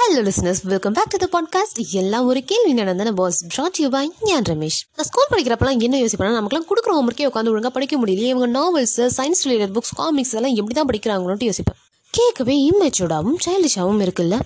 [0.00, 4.12] Hello listeners welcome back to the podcast எல்லாம் ஒரு கேள்வி நடந்தன பாஸ் ட்ராட் யூ பை
[4.20, 8.46] ஞான் ரமேஷ் நான் ஸ்கூல் படிக்கிறப்பலாம் என்ன யோசிப்பேன் நமக்குலாம் கொடுக்குற ஹோம்ஒர்க்கே உட்காந்து ஒழுங்காக படிக்க முடியல இவங்க
[8.58, 11.78] novels science related books comics எல்லாம் எப்படி தான் படிக்கிறாங்களோன்ட்டு யோசிப்பேன்.
[12.10, 14.40] கேட்கவே இம்மெச்சூர்டாகவும் சைல்டிஷாகவும் இருக்குல்ல.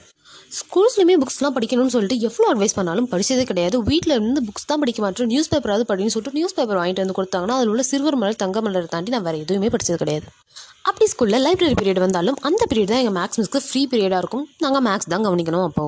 [0.58, 3.76] ஸ்கூல்ஸ்லையுமே புக்ஸ்லாம் படிக்கணும்னு சொல்லிட்டு எவ்வளோ அட்வைஸ் பண்ணாலும் படித்ததே கிடையாது.
[3.90, 5.28] வீட்டில் இருந்து புக்ஸ் தான் படிக்க மாட்டோம்.
[5.32, 8.90] நியூஸ் பேப்பராவது படின்னு சொல்லிட்டு நியூஸ் பேப்பர் வாங்கிட்டு வந்து கொடுத்தாங்கன்னா அதில் உள்ள சிறுவர் மலர் தங்க மலர்
[8.94, 10.26] தாண்டி நான் வேறு எதுவுமே படிச்சது கிடையாது.
[10.88, 14.44] அப்படி ஸ்கூலில் லைப்ரரி பீரியட் வந்தாலும் அந்த பீரியட் தான் எங்கள் மேக்ஸ் மிஸ்க்கு ஃப்ரீ பீரியடாக இருக்கும்.
[14.64, 15.84] நாங்கள் மேக்ஸ் தான் கவனிக்கணும் அப்போ.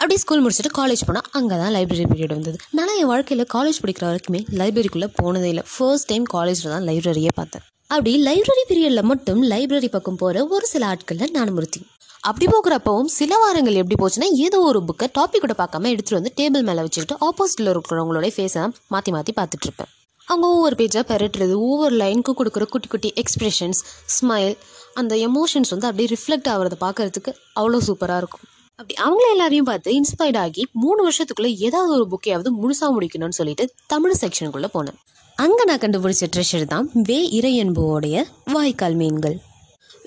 [0.00, 2.58] அப்படியே ஸ்கூல் முடிச்சுட்டு காலேஜ் போனால் அங்கே தான் லைப்ரரி பீரியட் வந்தது.
[2.78, 5.64] நான் என் வாழ்க்கையில் காலேஜ் படிக்கிற வரைக்குமே லைப்ரரிக்குள்ளே போனதே இல்லை.
[5.74, 7.64] ஃபர்ஸ்ட் டைம் காலேஜில் தான் லைப்ரரியே பார்த்தேன்.
[7.94, 11.80] அப்படி லைப்ரரி பீரியடில் மட்டும் லைப்ரரி பக்கம் போகிற ஒரு சில ஆட்களில் நான் முருத்தி
[12.28, 16.64] அப்படி போகிறப்பவும் சில வாரங்கள் எப்படி போச்சுன்னா ஏதோ ஒரு புக்கை டாபிக் கூட பார்க்காம எடுத்துகிட்டு வந்து டேபிள்
[16.68, 18.64] மேலே வச்சுக்கிட்டு ஆப்போசிட்டில் இருக்கிறவங்களோட ஃபேஸை
[18.94, 19.90] மாற்றி மாற்றி பார்த்துட்டு இருப்பேன்.
[20.28, 23.80] அவங்க ஒவ்வொரு பேஜாக பெரட்டுறது ஒவ்வொரு லைனுக்கும் கொடுக்குற குட்டி குட்டி எக்ஸ்பிரஷன்ஸ்
[24.16, 24.54] ஸ்மைல்
[25.00, 28.44] அந்த எமோஷன்ஸ் வந்து அப்படியே ரிஃப்ளெக்ட் ஆகிறத பார்க்கறதுக்கு அவ்வளோ சூப்பராக இருக்கும்.
[28.78, 34.20] அப்படி அவங்கள எல்லாரையும் பார்த்து இன்ஸ்பயர்ட் ஆகி மூணு வருஷத்துக்குள்ளே ஏதாவது ஒரு புக்கையாவது முழுசாக முடிக்கணும்னு சொல்லிட்டு தமிழ்
[34.22, 34.98] செக்ஷனுக்குள்ளே போனேன்.
[35.44, 38.16] அங்கே நான் கண்டுபிடிச்ச ட்ரெஷர் தான் வே இறையன்புவோடைய
[38.54, 39.36] வாய்க்கால் மீன்கள்.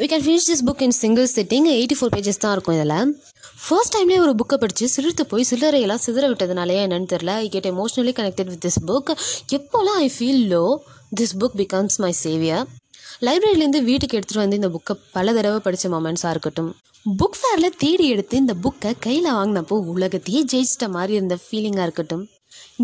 [0.01, 2.93] We can finish this book in single sitting eighty four pages தான் இருக்கும் இதில்.
[3.65, 8.13] ஃபர்ஸ்ட் டைம்லேயே ஒரு புக்கை படித்து சிலிர்த்து போய் சில்லறையெல்லாம் சிதற விட்டதுனாலயே என்னன்னு தெரில I get emotionally
[8.19, 9.11] connected with this book
[9.57, 10.63] எப்போல்லாம் I feel low
[11.19, 12.65] this book becomes my saviour
[13.27, 16.75] லைப்ரரியிலேருந்து வீட்டுக்கு எடுத்துகிட்டு வந்து இந்த புக்கை பல தடவை படித்த மொமெண்ட்ஸாக இருக்கட்டும்.
[17.21, 22.27] புக் ஃபேரில் தேடி எடுத்து இந்த புக்கை கையில் வாங்கினப்போ உலகத்தையே ஜெயிச்சிட்ட மாதிரி இருந்த ஃபீலிங்காக இருக்கட்டும்.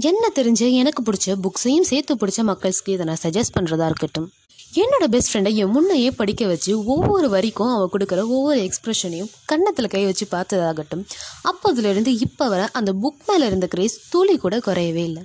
[0.10, 4.30] என்ன தெரிஞ்ச எனக்கு பிடிச்ச புக்ஸையும் சேர்த்து பிடிச்ச மக்கள்ஸ்க்கு இதை நான் சஜஸ்ட் பண்ணுறதா இருக்கட்டும்.
[4.74, 10.02] என்னோட பெஸ்ட் ஃப்ரெண்டை என் முன்னையே படிக்க வச்சு ஒவ்வொரு வரிக்கும் அவள் கொடுக்குற ஒவ்வொரு எக்ஸ்ப்ரெஷனையும் கன்னத்தில் கை
[10.08, 11.04] வச்சு பார்த்ததாகட்டும்
[11.52, 15.24] அப்போதுலேருந்து இப்போ வர அந்த புக் மேலே இருந்த கிரேஸ் துளி கூட குறையவே இல்லை.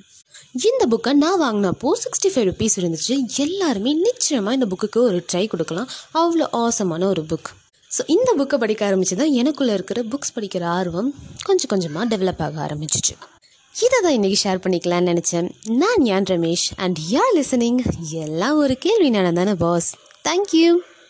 [0.70, 3.14] இந்த புக்கை நான் வாங்கினப்போ சிக்ஸ்டி ஃபைவ் ருபீஸ் இருந்துச்சு.
[3.44, 5.90] எல்லாருமே நிச்சயமாக இந்த புக்குக்கு ஒரு ட்ரை கொடுக்கலாம்.
[6.20, 7.50] அவ்வளோ ஆசமான ஒரு புக்
[7.90, 11.10] ஸோ இந்த புக்கை படிக்க ஆரம்பிச்சு தான் எனக்குள்ளே இருக்கிற புக்ஸ் படிக்கிற ஆர்வம்
[11.48, 13.14] கொஞ்சம் கொஞ்சமாக டெவலப் ஆக ஆரம்பிச்சிச்சு.
[13.76, 15.46] இதை தான் இன்றைக்கி ஷேர் பண்ணிக்கலான்னு நினச்சேன்.
[15.66, 17.78] நான் யான் ரமேஷ் அண்ட் யார் லிசனிங்
[18.10, 19.88] எல்லாம் ஒரு கேள்வி நான் தானே பாஸ்
[20.28, 20.70] தேங்க்யூ